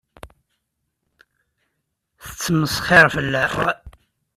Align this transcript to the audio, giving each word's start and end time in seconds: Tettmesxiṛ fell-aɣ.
Tettmesxiṛ 2.25 3.07
fell-aɣ. 3.15 3.53